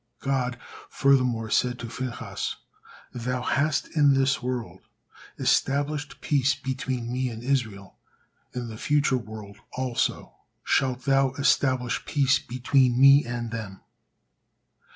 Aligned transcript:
God 0.21 0.57
furthermore 0.89 1.51
said 1.51 1.77
to 1.77 1.87
Phinehas: 1.87 2.55
"Thou 3.13 3.43
hast 3.43 3.87
in 3.95 4.15
this 4.15 4.41
world 4.41 4.79
established 5.37 6.21
peace 6.21 6.55
between 6.55 7.13
Me 7.13 7.29
and 7.29 7.43
Israel; 7.43 7.97
in 8.51 8.67
the 8.67 8.77
future 8.79 9.19
world 9.19 9.57
also 9.73 10.33
shalt 10.63 11.03
thou 11.05 11.33
establish 11.33 12.03
peace 12.05 12.39
between 12.39 12.99
Me 12.99 13.23
and 13.23 13.51
them." 13.51 13.81